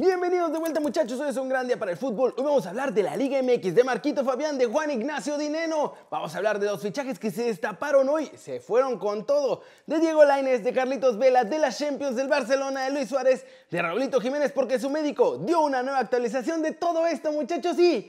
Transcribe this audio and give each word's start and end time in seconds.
Bienvenidos 0.00 0.52
de 0.52 0.60
vuelta 0.60 0.78
muchachos, 0.78 1.18
hoy 1.18 1.30
es 1.30 1.36
un 1.36 1.48
gran 1.48 1.66
día 1.66 1.76
para 1.76 1.90
el 1.90 1.96
fútbol. 1.96 2.32
Hoy 2.36 2.44
vamos 2.44 2.64
a 2.66 2.68
hablar 2.70 2.94
de 2.94 3.02
la 3.02 3.16
Liga 3.16 3.42
MX, 3.42 3.74
de 3.74 3.82
Marquito 3.82 4.24
Fabián, 4.24 4.56
de 4.56 4.66
Juan 4.66 4.92
Ignacio 4.92 5.36
Dineno. 5.36 5.92
Vamos 6.08 6.32
a 6.32 6.36
hablar 6.38 6.60
de 6.60 6.66
los 6.66 6.80
fichajes 6.80 7.18
que 7.18 7.32
se 7.32 7.42
destaparon 7.46 8.08
hoy, 8.08 8.30
se 8.36 8.60
fueron 8.60 8.96
con 9.00 9.26
todo. 9.26 9.62
De 9.86 9.98
Diego 9.98 10.24
Lainez, 10.24 10.62
de 10.62 10.72
Carlitos 10.72 11.18
Vela, 11.18 11.42
de 11.42 11.58
las 11.58 11.76
Champions 11.78 12.14
del 12.14 12.28
Barcelona, 12.28 12.84
de 12.84 12.92
Luis 12.92 13.08
Suárez, 13.08 13.44
de 13.72 13.82
Raulito 13.82 14.20
Jiménez 14.20 14.52
porque 14.52 14.78
su 14.78 14.88
médico 14.88 15.36
dio 15.38 15.62
una 15.62 15.82
nueva 15.82 15.98
actualización 15.98 16.62
de 16.62 16.70
todo 16.70 17.04
esto 17.04 17.32
muchachos 17.32 17.76
y 17.80 18.08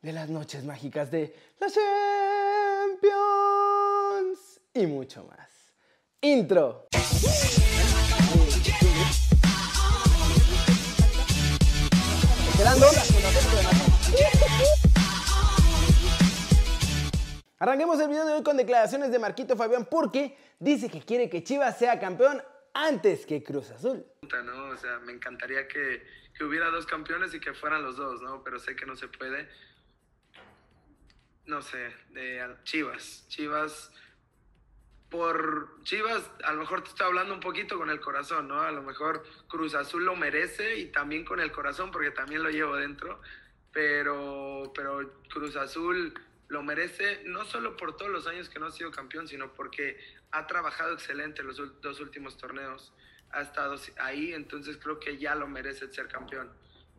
de 0.00 0.12
las 0.14 0.30
noches 0.30 0.64
mágicas 0.64 1.10
de 1.10 1.36
la 1.60 1.66
Champions 2.88 4.62
y 4.72 4.86
mucho 4.86 5.22
más. 5.24 5.50
Intro. 6.22 6.86
Arranquemos 17.58 18.00
el 18.00 18.08
video 18.08 18.24
de 18.24 18.32
hoy 18.32 18.42
con 18.42 18.56
declaraciones 18.56 19.10
de 19.10 19.18
Marquito 19.18 19.56
Fabián 19.56 19.86
porque 19.90 20.38
dice 20.58 20.88
que 20.88 21.02
quiere 21.02 21.28
que 21.28 21.44
Chivas 21.44 21.78
sea 21.78 22.00
campeón 22.00 22.42
antes 22.72 23.26
que 23.26 23.42
Cruz 23.42 23.70
Azul. 23.72 24.06
¿no? 24.22 24.68
O 24.68 24.76
sea, 24.78 24.98
me 25.00 25.12
encantaría 25.12 25.68
que, 25.68 26.06
que, 26.36 26.44
hubiera 26.44 26.70
dos 26.70 26.86
campeones 26.86 27.34
y 27.34 27.40
que 27.40 27.52
fueran 27.52 27.82
los 27.82 27.98
dos, 27.98 28.22
¿no? 28.22 28.42
Pero 28.42 28.58
sé 28.58 28.74
que 28.74 28.86
no 28.86 28.96
se 28.96 29.08
puede. 29.08 29.48
No 31.44 31.60
sé, 31.60 31.92
de 32.10 32.42
Chivas. 32.64 33.26
Chivas, 33.28 33.90
por 35.10 35.82
Chivas, 35.84 36.30
a 36.44 36.52
lo 36.52 36.60
mejor 36.60 36.82
te 36.82 36.88
estoy 36.88 37.06
hablando 37.06 37.34
un 37.34 37.40
poquito 37.40 37.78
con 37.78 37.90
el 37.90 38.00
corazón, 38.00 38.48
¿no? 38.48 38.60
A 38.60 38.72
lo 38.72 38.82
mejor 38.82 39.24
Cruz 39.48 39.74
Azul 39.74 40.04
lo 40.04 40.16
merece 40.16 40.78
y 40.78 40.86
también 40.86 41.24
con 41.24 41.40
el 41.40 41.52
corazón 41.52 41.90
porque 41.90 42.10
también 42.10 42.42
lo 42.42 42.50
llevo 42.50 42.76
dentro. 42.76 43.20
Pero, 43.72 44.72
pero 44.74 45.20
Cruz 45.28 45.54
Azul 45.56 46.14
lo 46.48 46.62
merece 46.62 47.22
no 47.24 47.44
solo 47.44 47.76
por 47.76 47.96
todos 47.96 48.10
los 48.10 48.26
años 48.26 48.48
que 48.48 48.58
no 48.58 48.66
ha 48.66 48.70
sido 48.70 48.90
campeón, 48.90 49.28
sino 49.28 49.52
porque 49.52 49.98
ha 50.30 50.46
trabajado 50.46 50.94
excelente 50.94 51.42
los 51.42 51.56
dos 51.80 52.00
últimos 52.00 52.36
torneos, 52.36 52.92
ha 53.30 53.42
estado 53.42 53.76
ahí, 53.98 54.32
entonces 54.32 54.76
creo 54.76 54.98
que 54.98 55.18
ya 55.18 55.34
lo 55.34 55.46
merece 55.46 55.92
ser 55.92 56.08
campeón. 56.08 56.50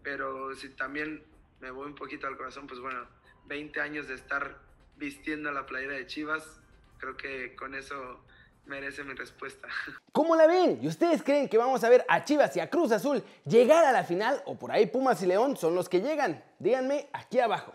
Pero 0.03 0.55
si 0.55 0.69
también 0.69 1.23
me 1.59 1.71
voy 1.71 1.87
un 1.87 1.95
poquito 1.95 2.27
al 2.27 2.37
corazón, 2.37 2.67
pues 2.67 2.79
bueno, 2.79 3.07
20 3.45 3.79
años 3.81 4.07
de 4.07 4.15
estar 4.15 4.59
vistiendo 4.97 5.51
la 5.51 5.65
playera 5.65 5.93
de 5.93 6.05
Chivas, 6.07 6.59
creo 6.97 7.15
que 7.15 7.55
con 7.55 7.75
eso 7.75 8.23
merece 8.65 9.03
mi 9.03 9.13
respuesta. 9.13 9.67
¿Cómo 10.11 10.35
la 10.35 10.47
ven? 10.47 10.79
¿Y 10.81 10.87
ustedes 10.87 11.23
creen 11.23 11.47
que 11.47 11.57
vamos 11.57 11.83
a 11.83 11.89
ver 11.89 12.05
a 12.07 12.23
Chivas 12.23 12.55
y 12.57 12.59
a 12.59 12.69
Cruz 12.69 12.91
Azul 12.91 13.23
llegar 13.45 13.85
a 13.85 13.91
la 13.91 14.03
final 14.03 14.41
o 14.45 14.57
por 14.57 14.71
ahí 14.71 14.85
Pumas 14.85 15.21
y 15.23 15.27
León 15.27 15.57
son 15.57 15.75
los 15.75 15.89
que 15.89 16.01
llegan? 16.01 16.43
Díganme 16.59 17.09
aquí 17.13 17.39
abajo. 17.39 17.73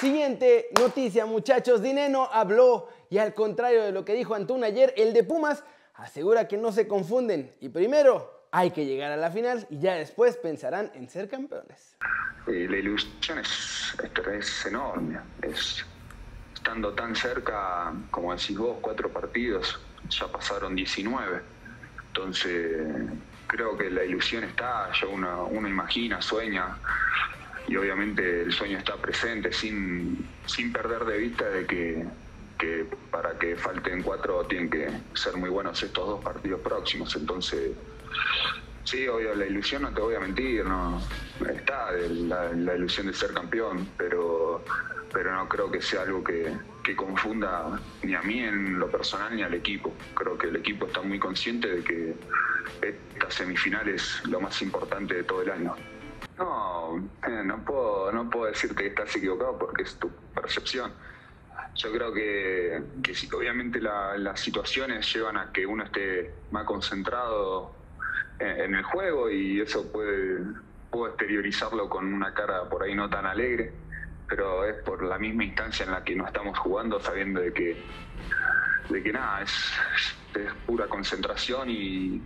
Siguiente 0.00 0.68
noticia, 0.78 1.26
muchachos. 1.26 1.82
Dineno 1.82 2.28
habló 2.30 2.88
y 3.10 3.18
al 3.18 3.34
contrario 3.34 3.82
de 3.82 3.90
lo 3.90 4.04
que 4.04 4.14
dijo 4.14 4.34
Antún 4.34 4.62
ayer, 4.62 4.94
el 4.96 5.12
de 5.12 5.24
Pumas 5.24 5.64
asegura 5.94 6.46
que 6.46 6.56
no 6.56 6.70
se 6.70 6.86
confunden 6.86 7.52
y 7.60 7.68
primero 7.70 8.46
hay 8.52 8.70
que 8.70 8.86
llegar 8.86 9.10
a 9.10 9.16
la 9.16 9.30
final 9.30 9.66
y 9.70 9.80
ya 9.80 9.94
después 9.94 10.36
pensarán 10.36 10.92
en 10.94 11.08
ser 11.08 11.28
campeones. 11.28 11.96
Eh, 12.46 12.66
la 12.70 12.76
ilusión 12.76 13.38
es, 13.40 13.94
es, 14.32 14.66
enorme, 14.66 15.18
es 15.42 15.84
estando 16.58 16.92
tan 16.92 17.14
cerca, 17.14 17.92
como 18.10 18.34
decís 18.34 18.58
vos, 18.58 18.78
cuatro 18.80 19.10
partidos, 19.10 19.78
ya 20.10 20.26
pasaron 20.26 20.74
19, 20.74 21.40
entonces 22.08 22.86
creo 23.46 23.78
que 23.78 23.88
la 23.88 24.04
ilusión 24.04 24.42
está, 24.42 24.90
ya 24.92 25.06
uno, 25.06 25.46
uno 25.46 25.68
imagina, 25.68 26.20
sueña 26.20 26.76
y 27.68 27.76
obviamente 27.76 28.42
el 28.42 28.52
sueño 28.52 28.78
está 28.78 28.96
presente 28.96 29.52
sin, 29.52 30.28
sin 30.46 30.72
perder 30.72 31.04
de 31.04 31.18
vista 31.18 31.44
de 31.48 31.64
que, 31.64 32.06
para 33.12 33.38
que 33.38 33.54
falten 33.54 34.02
cuatro 34.02 34.44
tienen 34.46 34.68
que 34.68 34.90
ser 35.14 35.36
muy 35.36 35.48
buenos 35.48 35.80
estos 35.80 36.06
dos 36.08 36.24
partidos 36.24 36.60
próximos. 36.60 37.14
Entonces, 37.14 37.70
sí, 38.84 39.06
obvio, 39.08 39.34
la 39.34 39.46
ilusión 39.46 39.82
no 39.82 39.92
te 39.92 40.00
voy 40.00 40.14
a 40.14 40.20
mentir, 40.20 40.64
no 40.64 41.00
está 41.48 41.92
la, 41.92 42.74
ilusión 42.76 43.06
de 43.06 43.12
ser 43.12 43.32
campeón, 43.32 43.88
pero, 43.96 44.64
pero 45.12 45.32
no 45.34 45.48
creo 45.48 45.70
que 45.70 45.80
sea 45.80 46.02
algo 46.02 46.22
que, 46.22 46.52
que 46.82 46.96
confunda 46.96 47.80
ni 48.02 48.14
a 48.14 48.22
mí 48.22 48.40
en 48.40 48.78
lo 48.78 48.90
personal 48.90 49.34
ni 49.34 49.42
al 49.42 49.54
equipo. 49.54 49.94
Creo 50.14 50.38
que 50.38 50.48
el 50.48 50.56
equipo 50.56 50.86
está 50.86 51.02
muy 51.02 51.18
consciente 51.18 51.68
de 51.68 51.84
que 51.84 52.14
esta 52.82 53.30
semifinal 53.30 53.88
es 53.88 54.24
lo 54.26 54.40
más 54.40 54.60
importante 54.62 55.14
de 55.14 55.24
todo 55.24 55.42
el 55.42 55.50
año. 55.50 55.74
No, 56.38 56.96
eh, 57.26 57.42
no 57.44 57.64
puedo, 57.64 58.12
no 58.12 58.30
puedo 58.30 58.46
decirte 58.46 58.84
que 58.84 58.88
estás 58.88 59.14
equivocado 59.16 59.58
porque 59.58 59.82
es 59.82 59.96
tu 59.96 60.10
percepción. 60.34 60.92
Yo 61.74 61.92
creo 61.92 62.12
que, 62.12 62.82
que 63.02 63.12
obviamente 63.36 63.80
las 63.80 64.40
situaciones 64.40 65.12
llevan 65.12 65.36
a 65.36 65.52
que 65.52 65.64
uno 65.64 65.84
esté 65.84 66.32
más 66.50 66.64
concentrado 66.64 67.77
en, 68.38 68.74
el 68.74 68.82
juego 68.84 69.30
y 69.30 69.60
eso 69.60 69.90
puede, 69.90 70.38
puedo 70.90 71.08
exteriorizarlo 71.08 71.88
con 71.88 72.12
una 72.12 72.32
cara 72.34 72.68
por 72.68 72.82
ahí 72.82 72.94
no 72.94 73.08
tan 73.08 73.26
alegre, 73.26 73.72
pero 74.28 74.64
es 74.64 74.76
por 74.82 75.02
la 75.02 75.18
misma 75.18 75.44
instancia 75.44 75.84
en 75.84 75.92
la 75.92 76.04
que 76.04 76.14
no 76.14 76.26
estamos 76.26 76.58
jugando 76.58 77.00
sabiendo 77.00 77.40
de 77.40 77.52
que, 77.52 77.82
de 78.88 79.02
que 79.02 79.12
nada, 79.12 79.42
es, 79.42 79.72
es 80.34 80.52
pura 80.66 80.86
concentración 80.86 81.70
y, 81.70 82.22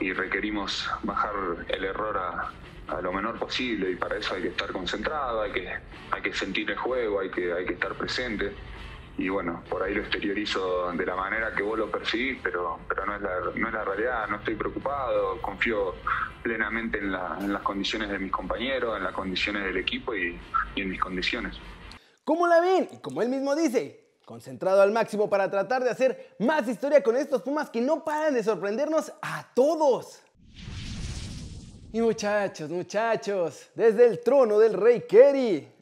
y 0.00 0.12
requerimos 0.12 0.90
bajar 1.02 1.32
el 1.68 1.84
error 1.84 2.16
a, 2.18 2.52
a 2.94 3.00
lo 3.00 3.12
menor 3.12 3.38
posible 3.38 3.90
y 3.90 3.96
para 3.96 4.16
eso 4.16 4.34
hay 4.34 4.42
que 4.42 4.48
estar 4.48 4.70
concentrado, 4.72 5.42
hay 5.42 5.52
que, 5.52 5.68
hay 6.10 6.22
que 6.22 6.32
sentir 6.32 6.70
el 6.70 6.78
juego, 6.78 7.20
hay 7.20 7.30
que, 7.30 7.52
hay 7.52 7.66
que 7.66 7.74
estar 7.74 7.94
presente 7.94 8.52
y 9.18 9.28
bueno, 9.28 9.64
por 9.68 9.82
ahí 9.82 9.94
lo 9.94 10.02
exteriorizo 10.02 10.92
de 10.92 11.04
la 11.04 11.16
manera 11.16 11.52
que 11.52 11.64
vos 11.64 11.76
lo 11.76 11.90
percibís, 11.90 12.38
pero, 12.40 12.78
pero 12.88 13.04
no, 13.04 13.16
es 13.16 13.22
la, 13.22 13.40
no 13.52 13.66
es 13.66 13.74
la 13.74 13.84
realidad, 13.84 14.28
no 14.28 14.36
estoy 14.36 14.54
preocupado, 14.54 15.42
confío 15.42 15.96
plenamente 16.40 16.98
en, 16.98 17.10
las 17.10 17.62
condiciones 17.62 18.10
de 18.10 18.18
mis 18.20 18.30
compañeros, 18.30 18.96
en 18.96 19.02
las 19.02 19.12
condiciones 19.12 19.64
del 19.64 19.76
equipo 19.76 20.14
y, 20.14 20.38
y 20.76 20.82
en 20.82 20.90
mis 20.90 21.00
condiciones. 21.00 21.56
¿Cómo 22.22 22.46
la 22.46 22.60
ven? 22.60 22.88
Y 22.92 22.98
como 22.98 23.20
él 23.20 23.28
mismo 23.28 23.56
dice, 23.56 24.08
concentrado 24.24 24.82
al 24.82 24.92
máximo 24.92 25.28
para 25.28 25.50
tratar 25.50 25.82
de 25.82 25.90
hacer 25.90 26.36
más 26.38 26.68
historia 26.68 27.02
con 27.02 27.16
estos 27.16 27.42
Pumas 27.42 27.70
que 27.70 27.80
no 27.80 28.04
paran 28.04 28.34
de 28.34 28.44
sorprendernos 28.44 29.12
a 29.20 29.48
todos. 29.52 30.22
Y 31.92 32.00
muchachos, 32.00 32.70
muchachos, 32.70 33.68
desde 33.74 34.06
el 34.06 34.20
trono 34.20 34.60
del 34.60 34.74
rey 34.74 35.04
Kerry. 35.08 35.77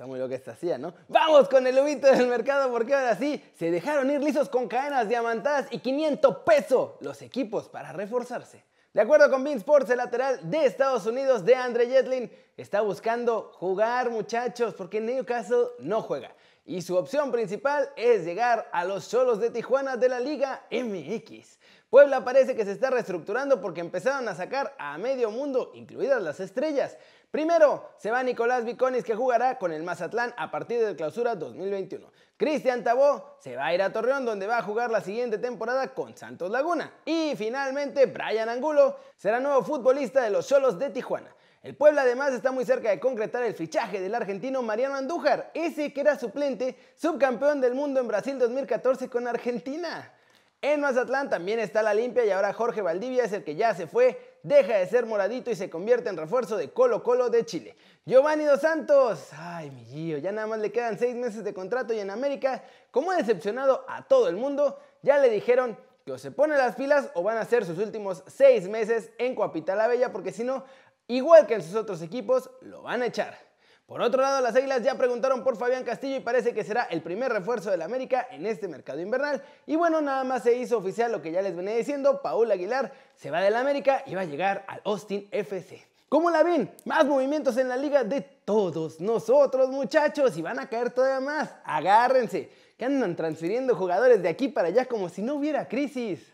Está 0.00 0.06
muy 0.06 0.18
loca 0.18 0.34
esta 0.34 0.56
silla, 0.56 0.78
¿no? 0.78 0.94
Vamos 1.08 1.46
con 1.50 1.66
el 1.66 1.76
lobito 1.76 2.06
del 2.06 2.26
mercado 2.26 2.72
porque 2.72 2.94
ahora 2.94 3.14
sí 3.16 3.44
se 3.58 3.70
dejaron 3.70 4.10
ir 4.10 4.22
lisos 4.22 4.48
con 4.48 4.66
cadenas 4.66 5.06
diamantadas 5.06 5.66
y 5.70 5.78
500 5.78 6.38
pesos 6.38 6.92
los 7.00 7.20
equipos 7.20 7.68
para 7.68 7.92
reforzarse. 7.92 8.64
De 8.94 9.02
acuerdo 9.02 9.30
con 9.30 9.44
Bean 9.44 9.58
Sports, 9.58 9.90
el 9.90 9.98
lateral 9.98 10.40
de 10.50 10.64
Estados 10.64 11.04
Unidos 11.04 11.44
de 11.44 11.54
Andre 11.54 11.86
Jetlin 11.86 12.32
está 12.56 12.80
buscando 12.80 13.52
jugar, 13.56 14.08
muchachos, 14.08 14.72
porque 14.72 15.02
Newcastle 15.02 15.66
no 15.80 16.00
juega. 16.00 16.34
Y 16.64 16.80
su 16.80 16.96
opción 16.96 17.30
principal 17.30 17.90
es 17.94 18.24
llegar 18.24 18.70
a 18.72 18.86
los 18.86 19.04
solos 19.04 19.38
de 19.38 19.50
Tijuana 19.50 19.98
de 19.98 20.08
la 20.08 20.18
Liga 20.18 20.64
MX. 20.70 21.58
Puebla 21.90 22.24
parece 22.24 22.54
que 22.54 22.64
se 22.64 22.70
está 22.70 22.88
reestructurando 22.88 23.60
porque 23.60 23.80
empezaron 23.80 24.28
a 24.28 24.34
sacar 24.36 24.76
a 24.78 24.96
medio 24.96 25.32
mundo, 25.32 25.72
incluidas 25.74 26.22
las 26.22 26.38
estrellas. 26.38 26.96
Primero, 27.32 27.90
se 27.98 28.12
va 28.12 28.22
Nicolás 28.22 28.64
Viconis 28.64 29.02
que 29.02 29.16
jugará 29.16 29.58
con 29.58 29.72
el 29.72 29.82
Mazatlán 29.82 30.32
a 30.36 30.52
partir 30.52 30.86
de 30.86 30.94
clausura 30.94 31.34
2021. 31.34 32.08
Cristian 32.36 32.84
Tabó 32.84 33.36
se 33.40 33.56
va 33.56 33.66
a 33.66 33.74
ir 33.74 33.82
a 33.82 33.92
Torreón 33.92 34.24
donde 34.24 34.46
va 34.46 34.58
a 34.58 34.62
jugar 34.62 34.92
la 34.92 35.00
siguiente 35.00 35.38
temporada 35.38 35.92
con 35.92 36.16
Santos 36.16 36.48
Laguna. 36.48 36.92
Y 37.04 37.34
finalmente, 37.36 38.06
Brian 38.06 38.48
Angulo 38.48 38.96
será 39.16 39.40
nuevo 39.40 39.64
futbolista 39.64 40.22
de 40.22 40.30
los 40.30 40.46
Cholos 40.46 40.78
de 40.78 40.90
Tijuana. 40.90 41.34
El 41.60 41.74
Puebla 41.74 42.02
además 42.02 42.32
está 42.32 42.52
muy 42.52 42.64
cerca 42.64 42.90
de 42.90 43.00
concretar 43.00 43.42
el 43.42 43.54
fichaje 43.54 44.00
del 44.00 44.14
argentino 44.14 44.62
Mariano 44.62 44.94
Andújar, 44.94 45.50
ese 45.54 45.92
que 45.92 46.02
era 46.02 46.16
suplente, 46.16 46.78
subcampeón 46.94 47.60
del 47.60 47.74
mundo 47.74 47.98
en 47.98 48.06
Brasil 48.06 48.38
2014 48.38 49.08
con 49.10 49.26
Argentina. 49.26 50.14
En 50.62 50.82
Mazatlán 50.82 51.30
también 51.30 51.58
está 51.58 51.82
la 51.82 51.94
limpia 51.94 52.22
y 52.22 52.30
ahora 52.30 52.52
Jorge 52.52 52.82
Valdivia 52.82 53.24
es 53.24 53.32
el 53.32 53.44
que 53.44 53.56
ya 53.56 53.74
se 53.74 53.86
fue, 53.86 54.36
deja 54.42 54.76
de 54.76 54.86
ser 54.86 55.06
moradito 55.06 55.50
y 55.50 55.54
se 55.54 55.70
convierte 55.70 56.10
en 56.10 56.18
refuerzo 56.18 56.58
de 56.58 56.70
Colo 56.70 57.02
Colo 57.02 57.30
de 57.30 57.46
Chile. 57.46 57.76
Giovanni 58.04 58.44
Dos 58.44 58.60
Santos, 58.60 59.30
ay 59.32 59.70
mi 59.70 59.86
Gio, 59.86 60.18
ya 60.18 60.32
nada 60.32 60.46
más 60.46 60.58
le 60.58 60.70
quedan 60.70 60.98
seis 60.98 61.16
meses 61.16 61.44
de 61.44 61.54
contrato 61.54 61.94
y 61.94 62.00
en 62.00 62.10
América, 62.10 62.62
como 62.90 63.10
ha 63.10 63.16
decepcionado 63.16 63.86
a 63.88 64.06
todo 64.06 64.28
el 64.28 64.36
mundo, 64.36 64.78
ya 65.00 65.16
le 65.16 65.30
dijeron 65.30 65.78
que 66.04 66.12
o 66.12 66.18
se 66.18 66.30
pone 66.30 66.58
las 66.58 66.76
pilas 66.76 67.10
o 67.14 67.22
van 67.22 67.38
a 67.38 67.46
ser 67.46 67.64
sus 67.64 67.78
últimos 67.78 68.22
seis 68.26 68.68
meses 68.68 69.12
en 69.16 69.34
Coapital 69.34 69.78
la 69.78 69.88
Bella 69.88 70.12
porque 70.12 70.30
si 70.30 70.44
no, 70.44 70.64
igual 71.06 71.46
que 71.46 71.54
en 71.54 71.62
sus 71.62 71.74
otros 71.74 72.02
equipos, 72.02 72.50
lo 72.60 72.82
van 72.82 73.00
a 73.00 73.06
echar. 73.06 73.49
Por 73.90 74.02
otro 74.02 74.22
lado, 74.22 74.40
las 74.40 74.54
Águilas 74.54 74.84
ya 74.84 74.94
preguntaron 74.94 75.42
por 75.42 75.56
Fabián 75.56 75.82
Castillo 75.82 76.14
y 76.14 76.20
parece 76.20 76.54
que 76.54 76.62
será 76.62 76.84
el 76.84 77.02
primer 77.02 77.32
refuerzo 77.32 77.72
del 77.72 77.82
América 77.82 78.28
en 78.30 78.46
este 78.46 78.68
mercado 78.68 79.00
invernal. 79.00 79.42
Y 79.66 79.74
bueno, 79.74 80.00
nada 80.00 80.22
más 80.22 80.44
se 80.44 80.54
hizo 80.54 80.78
oficial 80.78 81.10
lo 81.10 81.20
que 81.20 81.32
ya 81.32 81.42
les 81.42 81.56
venía 81.56 81.74
diciendo, 81.74 82.22
Paul 82.22 82.52
Aguilar 82.52 82.92
se 83.16 83.32
va 83.32 83.40
del 83.40 83.56
América 83.56 84.04
y 84.06 84.14
va 84.14 84.20
a 84.20 84.26
llegar 84.26 84.64
al 84.68 84.80
Austin 84.84 85.26
FC. 85.32 85.84
¿Cómo 86.08 86.30
la 86.30 86.44
ven? 86.44 86.70
Más 86.84 87.04
movimientos 87.04 87.56
en 87.56 87.68
la 87.68 87.76
liga 87.76 88.04
de 88.04 88.20
todos 88.20 89.00
nosotros, 89.00 89.70
muchachos, 89.70 90.36
y 90.36 90.42
van 90.42 90.60
a 90.60 90.68
caer 90.68 90.90
todavía 90.90 91.18
más. 91.18 91.52
Agárrense, 91.64 92.48
que 92.78 92.84
andan 92.84 93.16
transfiriendo 93.16 93.74
jugadores 93.74 94.22
de 94.22 94.28
aquí 94.28 94.46
para 94.46 94.68
allá 94.68 94.84
como 94.84 95.08
si 95.08 95.20
no 95.20 95.34
hubiera 95.34 95.66
crisis. 95.66 96.32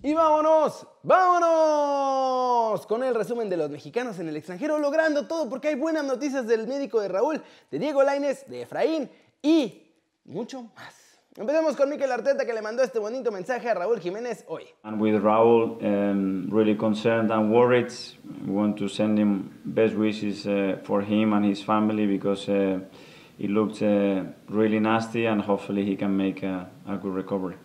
Y 0.00 0.14
vámonos, 0.14 0.86
vámonos 1.02 2.86
con 2.86 3.02
el 3.02 3.16
resumen 3.16 3.50
de 3.50 3.56
los 3.56 3.68
mexicanos 3.68 4.16
en 4.20 4.28
el 4.28 4.36
extranjero, 4.36 4.78
logrando 4.78 5.26
todo 5.26 5.50
porque 5.50 5.68
hay 5.68 5.74
buenas 5.74 6.04
noticias 6.04 6.46
del 6.46 6.68
médico 6.68 7.00
de 7.00 7.08
Raúl, 7.08 7.42
de 7.68 7.78
Diego 7.80 8.04
Laines, 8.04 8.48
de 8.48 8.62
Efraín 8.62 9.10
y 9.42 9.82
mucho 10.24 10.62
más. 10.76 11.18
Empecemos 11.36 11.74
con 11.74 11.90
Mikel 11.90 12.12
Arteta 12.12 12.46
que 12.46 12.52
le 12.52 12.62
mandó 12.62 12.84
este 12.84 13.00
bonito 13.00 13.32
mensaje 13.32 13.68
a 13.68 13.74
Raúl 13.74 13.98
Jiménez 13.98 14.44
hoy. 14.46 14.66
And 14.84 15.00
with 15.00 15.20
Raúl, 15.20 15.78
um, 15.82 16.48
really 16.48 16.76
concerned 16.76 17.32
and 17.32 17.52
worried. 17.52 17.92
We 18.46 18.52
want 18.52 18.76
to 18.78 18.88
send 18.88 19.18
him 19.18 19.50
best 19.64 19.96
wishes 19.96 20.46
uh, 20.46 20.78
for 20.84 21.02
him 21.02 21.32
and 21.32 21.44
his 21.44 21.60
family 21.60 22.06
because 22.06 22.48
uh, 22.48 22.78
it 23.36 23.50
looked 23.50 23.82
uh, 23.82 24.22
really 24.48 24.78
nasty 24.78 25.26
and 25.26 25.42
hopefully 25.42 25.84
he 25.84 25.96
can 25.96 26.16
make 26.16 26.44
a, 26.44 26.70
a 26.86 26.96
good 26.96 27.14
recovery. 27.14 27.56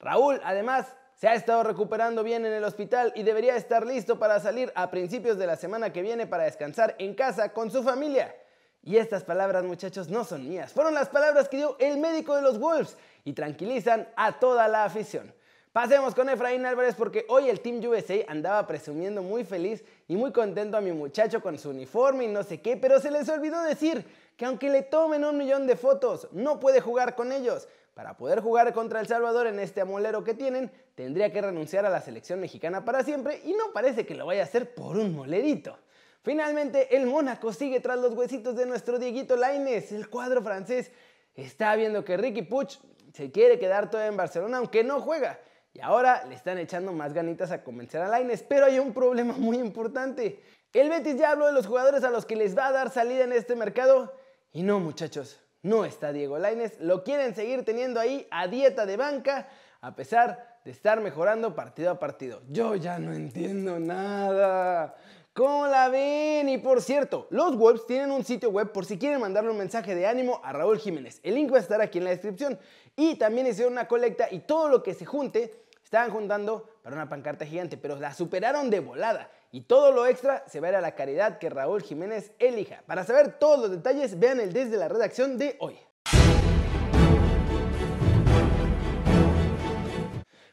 Raúl, 0.00 0.40
además, 0.42 0.86
se 1.22 1.28
ha 1.28 1.34
estado 1.34 1.62
recuperando 1.62 2.24
bien 2.24 2.44
en 2.46 2.52
el 2.52 2.64
hospital 2.64 3.12
y 3.14 3.22
debería 3.22 3.54
estar 3.54 3.86
listo 3.86 4.18
para 4.18 4.40
salir 4.40 4.72
a 4.74 4.90
principios 4.90 5.38
de 5.38 5.46
la 5.46 5.54
semana 5.54 5.92
que 5.92 6.02
viene 6.02 6.26
para 6.26 6.42
descansar 6.42 6.96
en 6.98 7.14
casa 7.14 7.52
con 7.52 7.70
su 7.70 7.84
familia. 7.84 8.34
Y 8.82 8.96
estas 8.96 9.22
palabras, 9.22 9.62
muchachos, 9.62 10.08
no 10.08 10.24
son 10.24 10.48
mías. 10.48 10.72
Fueron 10.72 10.94
las 10.94 11.08
palabras 11.08 11.48
que 11.48 11.58
dio 11.58 11.76
el 11.78 11.98
médico 11.98 12.34
de 12.34 12.42
los 12.42 12.58
Wolves 12.58 12.96
y 13.24 13.34
tranquilizan 13.34 14.08
a 14.16 14.40
toda 14.40 14.66
la 14.66 14.82
afición. 14.82 15.32
Pasemos 15.72 16.14
con 16.14 16.28
Efraín 16.28 16.66
Álvarez 16.66 16.94
porque 16.94 17.24
hoy 17.30 17.48
el 17.48 17.60
Team 17.60 17.82
USA 17.82 18.16
andaba 18.28 18.66
presumiendo 18.66 19.22
muy 19.22 19.42
feliz 19.42 19.82
y 20.06 20.16
muy 20.16 20.30
contento 20.30 20.76
a 20.76 20.82
mi 20.82 20.92
muchacho 20.92 21.40
con 21.40 21.58
su 21.58 21.70
uniforme 21.70 22.24
y 22.24 22.28
no 22.28 22.42
sé 22.42 22.60
qué, 22.60 22.76
pero 22.76 23.00
se 23.00 23.10
les 23.10 23.26
olvidó 23.30 23.62
decir 23.62 24.04
que 24.36 24.44
aunque 24.44 24.68
le 24.68 24.82
tomen 24.82 25.24
un 25.24 25.38
millón 25.38 25.66
de 25.66 25.76
fotos, 25.76 26.28
no 26.32 26.60
puede 26.60 26.82
jugar 26.82 27.14
con 27.14 27.32
ellos. 27.32 27.68
Para 27.94 28.18
poder 28.18 28.40
jugar 28.40 28.74
contra 28.74 29.00
El 29.00 29.06
Salvador 29.06 29.46
en 29.46 29.58
este 29.58 29.80
amolero 29.80 30.22
que 30.24 30.34
tienen, 30.34 30.70
tendría 30.94 31.32
que 31.32 31.40
renunciar 31.40 31.86
a 31.86 31.90
la 31.90 32.02
selección 32.02 32.38
mexicana 32.38 32.84
para 32.84 33.02
siempre 33.02 33.40
y 33.42 33.54
no 33.54 33.72
parece 33.72 34.04
que 34.04 34.14
lo 34.14 34.26
vaya 34.26 34.42
a 34.42 34.44
hacer 34.44 34.74
por 34.74 34.98
un 34.98 35.14
molerito. 35.14 35.78
Finalmente, 36.20 36.94
el 36.94 37.06
Mónaco 37.06 37.50
sigue 37.50 37.80
tras 37.80 37.98
los 37.98 38.12
huesitos 38.12 38.56
de 38.56 38.66
nuestro 38.66 38.98
Dieguito 38.98 39.36
Laines. 39.36 39.90
El 39.92 40.10
cuadro 40.10 40.42
francés 40.42 40.92
está 41.34 41.74
viendo 41.76 42.04
que 42.04 42.18
Ricky 42.18 42.42
Puch 42.42 42.78
se 43.14 43.30
quiere 43.30 43.58
quedar 43.58 43.90
todavía 43.90 44.10
en 44.10 44.18
Barcelona, 44.18 44.58
aunque 44.58 44.84
no 44.84 45.00
juega. 45.00 45.38
Y 45.74 45.80
ahora 45.80 46.24
le 46.26 46.34
están 46.34 46.58
echando 46.58 46.92
más 46.92 47.14
ganitas 47.14 47.50
a 47.50 47.64
convencer 47.64 48.02
a 48.02 48.08
Laines, 48.08 48.42
pero 48.42 48.66
hay 48.66 48.78
un 48.78 48.92
problema 48.92 49.32
muy 49.32 49.58
importante. 49.58 50.42
El 50.72 50.90
Betis 50.90 51.16
ya 51.16 51.30
habló 51.30 51.46
de 51.46 51.52
los 51.52 51.66
jugadores 51.66 52.04
a 52.04 52.10
los 52.10 52.26
que 52.26 52.36
les 52.36 52.56
va 52.56 52.66
a 52.66 52.72
dar 52.72 52.90
salida 52.90 53.24
en 53.24 53.32
este 53.32 53.56
mercado. 53.56 54.14
Y 54.52 54.62
no, 54.62 54.80
muchachos, 54.80 55.40
no 55.62 55.84
está 55.84 56.12
Diego 56.12 56.38
Laines, 56.38 56.78
lo 56.80 57.04
quieren 57.04 57.34
seguir 57.34 57.64
teniendo 57.64 58.00
ahí 58.00 58.26
a 58.30 58.48
dieta 58.48 58.84
de 58.84 58.96
banca, 58.98 59.48
a 59.80 59.94
pesar 59.94 60.60
de 60.64 60.70
estar 60.70 61.00
mejorando 61.00 61.54
partido 61.54 61.90
a 61.90 61.98
partido. 61.98 62.42
Yo 62.48 62.76
ya 62.76 62.98
no 62.98 63.12
entiendo 63.12 63.80
nada. 63.80 64.94
¿Cómo 65.32 65.66
la 65.66 65.88
ven? 65.88 66.50
Y 66.50 66.58
por 66.58 66.82
cierto, 66.82 67.26
los 67.30 67.56
Wolves 67.56 67.86
tienen 67.86 68.10
un 68.10 68.22
sitio 68.22 68.50
web 68.50 68.70
por 68.70 68.84
si 68.84 68.98
quieren 68.98 69.18
mandarle 69.18 69.50
un 69.50 69.56
mensaje 69.56 69.94
de 69.94 70.06
ánimo 70.06 70.42
a 70.44 70.52
Raúl 70.52 70.78
Jiménez. 70.78 71.20
El 71.22 71.36
link 71.36 71.50
va 71.50 71.56
a 71.56 71.60
estar 71.60 71.80
aquí 71.80 71.96
en 71.96 72.04
la 72.04 72.10
descripción. 72.10 72.58
Y 72.94 73.14
también 73.14 73.46
hicieron 73.46 73.72
una 73.72 73.88
colecta 73.88 74.28
y 74.30 74.40
todo 74.40 74.68
lo 74.68 74.82
que 74.82 74.92
se 74.92 75.06
junte 75.06 75.61
estaban 75.92 76.10
juntando 76.10 76.66
para 76.82 76.96
una 76.96 77.06
pancarta 77.06 77.44
gigante, 77.44 77.76
pero 77.76 77.96
la 77.96 78.14
superaron 78.14 78.70
de 78.70 78.80
volada. 78.80 79.30
Y 79.50 79.60
todo 79.60 79.92
lo 79.92 80.06
extra 80.06 80.42
se 80.48 80.58
va 80.58 80.68
a 80.68 80.70
ir 80.70 80.76
a 80.76 80.80
la 80.80 80.94
caridad 80.94 81.36
que 81.36 81.50
Raúl 81.50 81.82
Jiménez 81.82 82.32
elija. 82.38 82.82
Para 82.86 83.04
saber 83.04 83.38
todos 83.38 83.60
los 83.60 83.70
detalles, 83.70 84.18
vean 84.18 84.40
el 84.40 84.54
desde 84.54 84.78
la 84.78 84.88
redacción 84.88 85.36
de 85.36 85.54
hoy. 85.60 85.78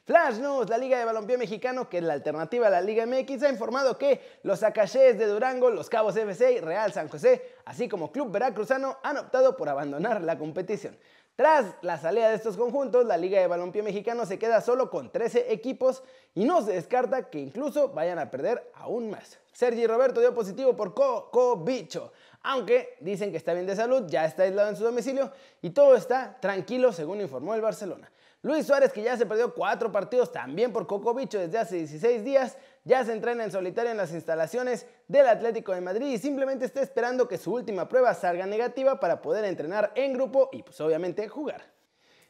Flash 0.03 0.39
News, 0.39 0.67
la 0.69 0.77
Liga 0.79 0.97
de 0.97 1.05
Balompié 1.05 1.37
Mexicano, 1.37 1.87
que 1.87 1.99
es 1.99 2.03
la 2.03 2.13
alternativa 2.13 2.65
a 2.65 2.71
la 2.71 2.81
Liga 2.81 3.05
MX, 3.05 3.43
ha 3.43 3.49
informado 3.49 3.95
que 3.95 4.39
los 4.41 4.63
Acachés 4.63 5.19
de 5.19 5.27
Durango, 5.27 5.69
los 5.69 5.87
Cabos 5.87 6.17
FC 6.17 6.53
y 6.53 6.59
Real 6.59 6.91
San 6.91 7.07
José, 7.07 7.55
así 7.63 7.87
como 7.87 8.11
Club 8.11 8.31
Veracruzano, 8.31 8.97
han 9.03 9.17
optado 9.17 9.55
por 9.55 9.69
abandonar 9.69 10.21
la 10.21 10.37
competición. 10.37 10.97
Tras 11.39 11.73
la 11.83 11.97
salida 11.97 12.27
de 12.27 12.35
estos 12.35 12.57
conjuntos, 12.57 13.05
la 13.05 13.15
Liga 13.15 13.39
de 13.39 13.47
Balompié 13.47 13.81
Mexicano 13.81 14.25
se 14.25 14.37
queda 14.37 14.59
solo 14.59 14.89
con 14.89 15.09
13 15.09 15.53
equipos 15.53 16.03
y 16.35 16.43
no 16.43 16.61
se 16.61 16.73
descarta 16.73 17.29
que 17.29 17.39
incluso 17.39 17.93
vayan 17.93 18.19
a 18.19 18.29
perder 18.29 18.69
aún 18.75 19.09
más. 19.09 19.39
Sergi 19.53 19.87
Roberto 19.87 20.19
dio 20.19 20.35
positivo 20.35 20.75
por 20.75 20.93
Coco 20.93 21.55
Bicho, 21.55 22.11
aunque 22.41 22.97
dicen 22.99 23.31
que 23.31 23.37
está 23.37 23.53
bien 23.53 23.65
de 23.65 23.77
salud, 23.77 24.03
ya 24.09 24.25
está 24.25 24.43
aislado 24.43 24.67
en 24.67 24.75
su 24.75 24.83
domicilio 24.83 25.31
y 25.61 25.69
todo 25.69 25.95
está 25.95 26.37
tranquilo 26.41 26.91
según 26.91 27.21
informó 27.21 27.55
el 27.55 27.61
Barcelona. 27.61 28.11
Luis 28.41 28.65
Suárez, 28.65 28.93
que 28.93 29.03
ya 29.03 29.17
se 29.17 29.25
perdió 29.25 29.53
cuatro 29.53 29.91
partidos 29.91 30.31
también 30.31 30.71
por 30.71 30.87
Coco 30.87 31.13
Bicho 31.13 31.37
desde 31.37 31.57
hace 31.57 31.75
16 31.75 32.23
días, 32.23 32.57
ya 32.85 33.03
se 33.03 33.11
entrena 33.11 33.43
en 33.43 33.51
solitario 33.51 33.91
en 33.91 33.97
las 33.97 34.13
instalaciones 34.13 34.85
del 35.09 35.27
Atlético 35.27 35.73
de 35.73 35.81
Madrid 35.81 36.07
y 36.07 36.17
simplemente 36.17 36.63
está 36.63 36.81
esperando 36.81 37.27
que 37.27 37.37
su 37.37 37.53
última 37.53 37.89
prueba 37.89 38.13
salga 38.13 38.45
negativa 38.45 38.97
para 39.01 39.21
poder 39.21 39.43
entrenar 39.43 39.91
en 39.95 40.13
grupo 40.13 40.49
y 40.53 40.63
pues 40.63 40.79
obviamente 40.79 41.27
jugar. 41.27 41.63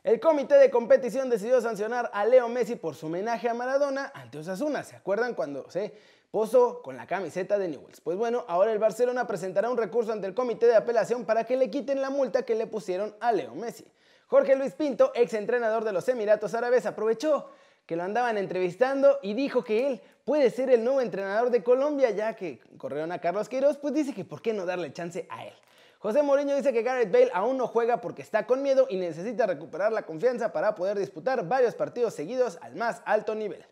El 0.03 0.19
comité 0.19 0.56
de 0.56 0.71
competición 0.71 1.29
decidió 1.29 1.61
sancionar 1.61 2.09
a 2.11 2.25
Leo 2.25 2.50
Messi 2.50 2.75
por 2.75 2.95
su 2.95 3.06
homenaje 3.06 3.47
a 3.47 3.53
Maradona 3.53 4.11
ante 4.15 4.39
Osasuna. 4.39 4.83
¿Se 4.83 4.95
acuerdan 4.95 5.35
cuando 5.35 5.69
se 5.69 5.94
posó 6.31 6.81
con 6.81 6.97
la 6.97 7.06
camiseta 7.06 7.59
de 7.59 7.67
Newells? 7.67 8.01
Pues 8.01 8.17
bueno, 8.17 8.45
ahora 8.47 8.71
el 8.71 8.79
Barcelona 8.79 9.27
presentará 9.27 9.69
un 9.69 9.77
recurso 9.77 10.11
ante 10.11 10.25
el 10.25 10.33
comité 10.33 10.65
de 10.65 10.75
apelación 10.75 11.25
para 11.25 11.44
que 11.44 11.56
le 11.56 11.69
quiten 11.69 12.01
la 12.01 12.09
multa 12.09 12.41
que 12.44 12.56
le 12.56 12.65
pusieron 12.65 13.15
a 13.19 13.31
Leo 13.31 13.53
Messi. 13.53 13.85
Jorge 14.29 14.55
Luis 14.55 14.73
Pinto, 14.73 15.11
ex 15.15 15.33
entrenador 15.33 15.83
de 15.83 15.91
los 15.91 16.07
Emiratos 16.07 16.53
Árabes, 16.53 16.85
aprovechó 16.85 17.49
que 17.87 17.95
lo 17.95 18.03
andaban 18.03 18.37
entrevistando 18.37 19.17
y 19.23 19.33
dijo 19.33 19.63
que 19.63 19.87
él 19.87 20.01
puede 20.23 20.51
ser 20.51 20.69
el 20.69 20.83
nuevo 20.83 21.01
entrenador 21.01 21.49
de 21.49 21.63
Colombia, 21.63 22.11
ya 22.11 22.35
que 22.35 22.61
corrieron 22.77 23.11
a 23.11 23.17
Carlos 23.17 23.49
Queiroz, 23.49 23.77
pues 23.77 23.95
dice 23.95 24.13
que 24.13 24.23
por 24.23 24.43
qué 24.43 24.53
no 24.53 24.67
darle 24.67 24.93
chance 24.93 25.25
a 25.31 25.47
él. 25.47 25.53
José 25.97 26.21
Mourinho 26.21 26.55
dice 26.55 26.71
que 26.71 26.83
Gareth 26.83 27.11
Bale 27.11 27.31
aún 27.33 27.57
no 27.57 27.65
juega 27.65 28.01
porque 28.01 28.21
está 28.21 28.45
con 28.45 28.61
miedo 28.61 28.85
y 28.87 28.97
necesita 28.97 29.47
recuperar 29.47 29.91
la 29.91 30.03
confianza 30.03 30.53
para 30.53 30.75
poder 30.75 30.99
disputar 30.99 31.47
varios 31.47 31.73
partidos 31.73 32.13
seguidos 32.13 32.59
al 32.61 32.75
más 32.75 33.01
alto 33.05 33.33
nivel. 33.33 33.65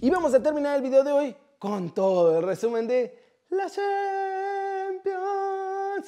Y 0.00 0.10
vamos 0.10 0.34
a 0.34 0.42
terminar 0.42 0.74
el 0.74 0.82
video 0.82 1.04
de 1.04 1.12
hoy 1.12 1.36
con 1.60 1.94
todo 1.94 2.40
el 2.40 2.44
resumen 2.44 2.88
de 2.88 3.16
la 3.50 3.70
Champions 3.70 5.20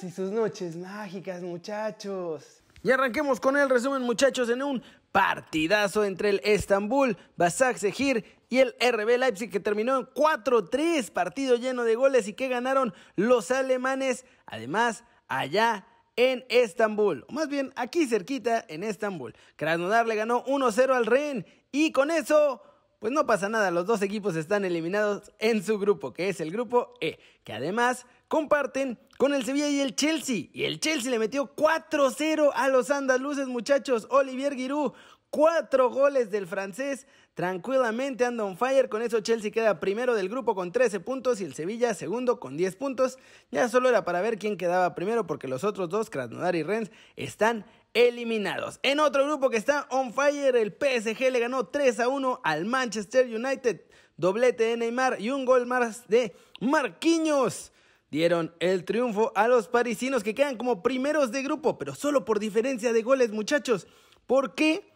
y 0.03 0.11
sus 0.11 0.31
noches 0.31 0.75
mágicas, 0.75 1.41
muchachos. 1.41 2.58
Y 2.81 2.91
arranquemos 2.91 3.41
con 3.41 3.57
el 3.57 3.69
resumen, 3.69 4.03
muchachos, 4.03 4.49
en 4.49 4.63
un 4.63 4.81
partidazo 5.11 6.05
entre 6.05 6.29
el 6.29 6.41
Estambul, 6.45 7.17
Basak 7.35 7.77
Sehir 7.77 8.23
y 8.47 8.59
el 8.59 8.73
RB 8.79 9.17
Leipzig 9.17 9.51
que 9.51 9.59
terminó 9.59 9.97
en 9.97 10.05
4-3, 10.05 11.11
partido 11.11 11.57
lleno 11.57 11.83
de 11.83 11.95
goles 11.95 12.27
y 12.27 12.33
que 12.33 12.47
ganaron 12.47 12.93
los 13.15 13.51
alemanes, 13.51 14.25
además 14.45 15.03
allá 15.27 15.85
en 16.15 16.45
Estambul, 16.49 17.25
o 17.27 17.33
más 17.33 17.49
bien 17.49 17.73
aquí 17.75 18.07
cerquita 18.07 18.63
en 18.67 18.83
Estambul. 18.83 19.35
Krasnodar 19.55 20.07
le 20.07 20.15
ganó 20.15 20.45
1-0 20.45 20.93
al 20.93 21.05
Ren 21.05 21.45
y 21.71 21.91
con 21.91 22.11
eso 22.11 22.61
pues 22.99 23.13
no 23.13 23.25
pasa 23.25 23.47
nada, 23.47 23.71
los 23.71 23.85
dos 23.85 24.01
equipos 24.01 24.35
están 24.35 24.65
eliminados 24.65 25.31
en 25.39 25.63
su 25.63 25.79
grupo, 25.79 26.11
que 26.11 26.27
es 26.27 26.41
el 26.41 26.51
grupo 26.51 26.93
E, 26.99 27.17
que 27.45 27.53
además 27.53 28.05
comparten 28.29 28.97
con 29.17 29.33
el 29.33 29.43
Sevilla 29.43 29.67
y 29.67 29.81
el 29.81 29.95
Chelsea. 29.95 30.45
Y 30.53 30.63
el 30.63 30.79
Chelsea 30.79 31.11
le 31.11 31.19
metió 31.19 31.53
4-0 31.53 32.51
a 32.55 32.69
los 32.69 32.89
andaluces, 32.89 33.47
muchachos. 33.47 34.07
Olivier 34.09 34.55
Giroud, 34.55 34.93
cuatro 35.29 35.89
goles 35.89 36.31
del 36.31 36.47
francés. 36.47 37.05
Tranquilamente 37.33 38.25
anda 38.25 38.45
on 38.45 38.57
fire. 38.57 38.87
Con 38.87 39.01
eso 39.01 39.19
Chelsea 39.21 39.51
queda 39.51 39.79
primero 39.79 40.15
del 40.15 40.29
grupo 40.29 40.55
con 40.55 40.71
13 40.71 40.99
puntos 40.99 41.41
y 41.41 41.45
el 41.45 41.53
Sevilla 41.53 41.93
segundo 41.93 42.39
con 42.39 42.55
10 42.55 42.75
puntos. 42.75 43.17
Ya 43.51 43.67
solo 43.67 43.89
era 43.89 44.05
para 44.05 44.21
ver 44.21 44.37
quién 44.37 44.57
quedaba 44.57 44.95
primero 44.95 45.25
porque 45.25 45.47
los 45.47 45.63
otros 45.63 45.89
dos, 45.89 46.09
Krasnodar 46.09 46.55
y 46.55 46.63
Rennes, 46.63 46.91
están 47.15 47.65
eliminados. 47.93 48.79
En 48.83 48.99
otro 48.99 49.25
grupo 49.25 49.49
que 49.49 49.57
está 49.57 49.87
on 49.89 50.13
fire, 50.13 50.55
el 50.55 50.71
PSG 50.71 51.31
le 51.31 51.39
ganó 51.39 51.67
3 51.67 51.99
a 52.01 52.07
1 52.09 52.41
al 52.43 52.65
Manchester 52.65 53.25
United. 53.25 53.81
Doblete 54.17 54.65
de 54.65 54.77
Neymar 54.77 55.19
y 55.19 55.31
un 55.31 55.45
gol 55.45 55.65
más 55.65 56.07
de 56.07 56.35
Marquinhos. 56.59 57.71
Dieron 58.11 58.55
el 58.59 58.85
triunfo 58.85 59.31
a 59.35 59.47
los 59.47 59.67
parisinos 59.67 60.23
que 60.23 60.33
quedan 60.33 60.57
como 60.57 60.81
primeros 60.81 61.31
de 61.31 61.43
grupo, 61.43 61.77
pero 61.77 61.93
solo 61.93 62.25
por 62.25 62.39
diferencia 62.39 62.91
de 62.91 63.03
goles, 63.03 63.31
muchachos. 63.31 63.87
¿Por 64.25 64.55
qué? 64.55 64.91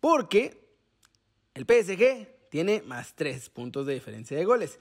Porque 0.00 0.66
el 1.54 1.64
PSG 1.64 2.48
tiene 2.48 2.82
más 2.82 3.14
3 3.14 3.50
puntos 3.50 3.84
de 3.86 3.94
diferencia 3.94 4.36
de 4.36 4.44
goles. 4.44 4.78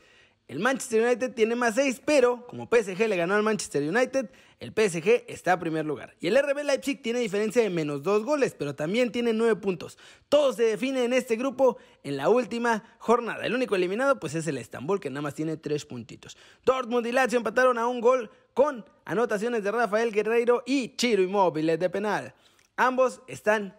El 0.48 0.60
Manchester 0.60 1.06
United 1.06 1.34
tiene 1.34 1.56
más 1.56 1.76
6, 1.76 2.02
pero 2.06 2.48
como 2.48 2.70
PSG 2.72 3.08
le 3.08 3.18
ganó 3.18 3.36
al 3.36 3.44
Manchester 3.44 3.84
United, 3.84 4.30
el 4.60 4.72
PSG 4.72 5.26
está 5.28 5.54
a 5.54 5.60
primer 5.60 5.86
lugar. 5.86 6.16
Y 6.20 6.28
el 6.28 6.38
RB 6.38 6.64
Leipzig 6.64 7.02
tiene 7.02 7.20
diferencia 7.20 7.62
de 7.62 7.70
menos 7.70 8.02
2 8.02 8.24
goles, 8.24 8.56
pero 8.58 8.74
también 8.74 9.12
tiene 9.12 9.32
9 9.32 9.58
puntos. 9.58 10.00
Todo 10.30 10.52
se 10.52 10.64
define 10.64 11.04
en 11.04 11.14
este 11.14 11.36
grupo 11.36 11.78
en 12.04 12.18
la 12.18 12.30
última 12.30 12.84
jornada. 12.98 13.46
El 13.46 13.54
único 13.54 13.76
eliminado 13.76 14.20
pues 14.20 14.34
es 14.34 14.48
el 14.48 14.58
Estambul, 14.58 15.00
que 15.00 15.12
nada 15.12 15.22
más 15.22 15.36
tiene 15.36 15.58
3 15.58 15.86
puntitos. 15.86 16.38
Dortmund 16.66 17.06
y 17.06 17.12
Lazio 17.12 17.38
empataron 17.38 17.78
a 17.78 17.88
un 17.88 18.02
gol 18.02 18.32
con 18.56 18.84
anotaciones 19.06 19.64
de 19.64 19.72
Rafael 19.72 20.12
Guerreiro 20.12 20.64
y 20.66 20.96
Chiro 20.96 21.22
Inmóviles 21.22 21.80
de 21.80 21.90
penal. 21.92 22.34
Ambos 22.78 23.22
están 23.28 23.76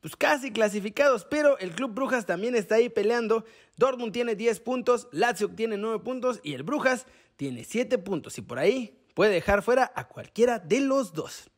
pues 0.00 0.14
casi 0.14 0.52
clasificados, 0.52 1.24
pero 1.24 1.58
el 1.58 1.72
Club 1.72 1.92
Brujas 1.92 2.24
también 2.24 2.54
está 2.54 2.76
ahí 2.76 2.88
peleando. 2.88 3.44
Dortmund 3.76 4.12
tiene 4.12 4.36
10 4.36 4.60
puntos, 4.60 5.08
Lazio 5.10 5.50
tiene 5.50 5.76
9 5.76 6.04
puntos 6.04 6.38
y 6.44 6.54
el 6.54 6.62
Brujas 6.62 7.06
tiene 7.36 7.64
7 7.64 7.98
puntos 7.98 8.38
y 8.38 8.42
por 8.42 8.60
ahí 8.60 8.99
puede 9.20 9.34
dejar 9.34 9.60
fuera 9.60 9.92
a 9.94 10.08
cualquiera 10.08 10.58
de 10.58 10.80
los 10.80 11.12
dos. 11.12 11.50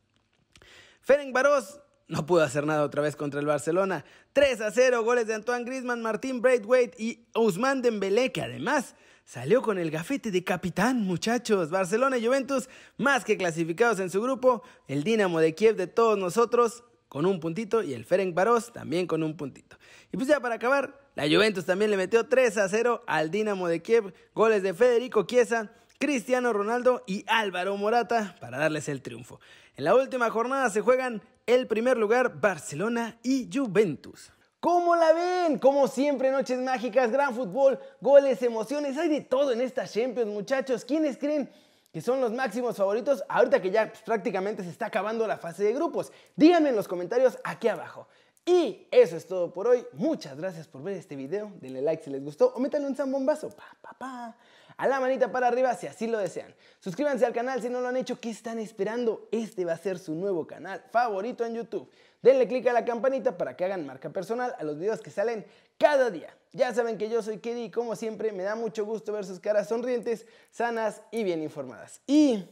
Ferenc 0.99 1.33
Barós 1.33 1.79
no 2.09 2.25
pudo 2.25 2.43
hacer 2.43 2.65
nada 2.65 2.83
otra 2.83 3.01
vez 3.01 3.15
contra 3.15 3.39
el 3.39 3.45
Barcelona. 3.45 4.03
3 4.33 4.59
a 4.59 4.69
0, 4.69 5.01
goles 5.05 5.27
de 5.27 5.35
Antoine 5.35 5.63
Griezmann, 5.63 6.01
Martín 6.01 6.41
Braithwaite 6.41 7.01
y 7.01 7.25
Ousmane 7.33 7.81
Dembélé, 7.81 8.33
que 8.33 8.41
además 8.41 8.95
salió 9.23 9.61
con 9.61 9.79
el 9.79 9.91
gafete 9.91 10.29
de 10.29 10.43
capitán, 10.43 11.03
muchachos. 11.07 11.69
Barcelona 11.69 12.17
y 12.17 12.25
Juventus, 12.25 12.67
más 12.97 13.23
que 13.23 13.37
clasificados 13.37 14.01
en 14.01 14.09
su 14.09 14.21
grupo. 14.21 14.61
El 14.89 15.05
Dinamo 15.05 15.39
de 15.39 15.55
Kiev 15.55 15.77
de 15.77 15.87
todos 15.87 16.17
nosotros, 16.17 16.83
con 17.07 17.25
un 17.25 17.39
puntito 17.39 17.81
y 17.81 17.93
el 17.93 18.03
Ferenc 18.03 18.35
Barós 18.35 18.73
también 18.73 19.07
con 19.07 19.23
un 19.23 19.37
puntito. 19.37 19.77
Y 20.11 20.17
pues 20.17 20.27
ya 20.27 20.41
para 20.41 20.55
acabar, 20.55 20.99
la 21.15 21.29
Juventus 21.29 21.63
también 21.63 21.91
le 21.91 21.95
metió 21.95 22.27
3 22.27 22.57
a 22.57 22.67
0 22.67 23.05
al 23.07 23.31
Dinamo 23.31 23.69
de 23.69 23.81
Kiev, 23.81 24.13
goles 24.35 24.63
de 24.63 24.73
Federico 24.73 25.23
Chiesa, 25.23 25.71
Cristiano 26.03 26.51
Ronaldo 26.51 27.01
y 27.07 27.23
Álvaro 27.29 27.77
Morata 27.77 28.35
para 28.41 28.57
darles 28.57 28.89
el 28.89 29.01
triunfo. 29.01 29.39
En 29.77 29.85
la 29.85 29.95
última 29.95 30.29
jornada 30.29 30.69
se 30.69 30.81
juegan 30.81 31.21
el 31.45 31.65
primer 31.65 31.97
lugar 31.97 32.41
Barcelona 32.41 33.17
y 33.23 33.49
Juventus. 33.49 34.29
¿Cómo 34.59 34.97
la 34.97 35.13
ven? 35.13 35.59
Como 35.59 35.87
siempre, 35.87 36.29
noches 36.29 36.59
mágicas, 36.59 37.09
gran 37.09 37.33
fútbol, 37.33 37.79
goles, 38.01 38.41
emociones, 38.41 38.97
hay 38.97 39.07
de 39.07 39.21
todo 39.21 39.53
en 39.53 39.61
esta 39.61 39.87
Champions, 39.87 40.29
muchachos. 40.29 40.83
¿Quiénes 40.83 41.17
creen 41.17 41.49
que 41.93 42.01
son 42.01 42.19
los 42.19 42.33
máximos 42.33 42.75
favoritos 42.75 43.23
ahorita 43.29 43.61
que 43.61 43.71
ya 43.71 43.87
pues, 43.87 44.01
prácticamente 44.01 44.61
se 44.61 44.71
está 44.71 44.87
acabando 44.87 45.25
la 45.25 45.37
fase 45.37 45.63
de 45.63 45.71
grupos. 45.71 46.11
Díganme 46.35 46.67
en 46.67 46.75
los 46.75 46.89
comentarios 46.89 47.37
aquí 47.45 47.69
abajo. 47.69 48.09
Y 48.45 48.87
eso 48.91 49.15
es 49.15 49.25
todo 49.25 49.53
por 49.53 49.67
hoy. 49.67 49.85
Muchas 49.93 50.37
gracias 50.37 50.67
por 50.67 50.83
ver 50.83 50.97
este 50.97 51.15
video. 51.15 51.53
Denle 51.61 51.81
like 51.81 52.03
si 52.03 52.09
les 52.09 52.21
gustó 52.21 52.51
o 52.53 52.59
métanle 52.59 52.87
un 52.87 52.95
zambombazo. 52.97 53.51
Pa, 53.51 53.63
pa, 53.81 53.93
pa. 53.97 54.35
A 54.77 54.87
la 54.87 54.99
manita 54.99 55.31
para 55.31 55.47
arriba 55.47 55.73
si 55.75 55.87
así 55.87 56.07
lo 56.07 56.17
desean. 56.17 56.53
Suscríbanse 56.79 57.25
al 57.25 57.33
canal 57.33 57.61
si 57.61 57.69
no 57.69 57.81
lo 57.81 57.87
han 57.87 57.97
hecho. 57.97 58.19
¿Qué 58.19 58.29
están 58.29 58.59
esperando? 58.59 59.27
Este 59.31 59.65
va 59.65 59.73
a 59.73 59.77
ser 59.77 59.99
su 59.99 60.15
nuevo 60.15 60.47
canal 60.47 60.83
favorito 60.91 61.45
en 61.45 61.55
YouTube. 61.55 61.89
Denle 62.21 62.47
click 62.47 62.67
a 62.67 62.73
la 62.73 62.85
campanita 62.85 63.37
para 63.37 63.55
que 63.55 63.65
hagan 63.65 63.85
marca 63.85 64.09
personal 64.09 64.55
a 64.57 64.63
los 64.63 64.79
videos 64.79 65.01
que 65.01 65.11
salen 65.11 65.45
cada 65.77 66.09
día. 66.09 66.35
Ya 66.53 66.73
saben 66.73 66.97
que 66.97 67.09
yo 67.09 67.21
soy 67.21 67.39
Kedi 67.39 67.65
y 67.65 67.71
como 67.71 67.95
siempre 67.95 68.31
me 68.31 68.43
da 68.43 68.55
mucho 68.55 68.85
gusto 68.85 69.11
ver 69.11 69.25
sus 69.25 69.39
caras 69.39 69.67
sonrientes, 69.67 70.25
sanas 70.51 71.01
y 71.11 71.23
bien 71.23 71.41
informadas. 71.41 72.01
Y 72.07 72.45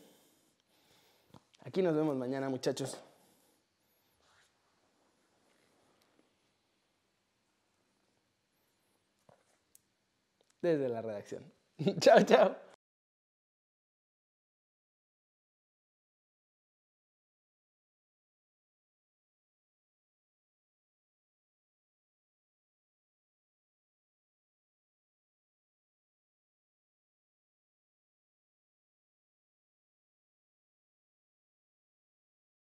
aquí 1.63 1.82
nos 1.82 1.96
vemos 1.96 2.16
mañana 2.18 2.50
muchachos. 2.50 3.00
Desde 10.62 10.90
la 10.90 11.01
redacción. 11.01 11.61
ciao, 12.01 12.23
ciao. 12.23 12.71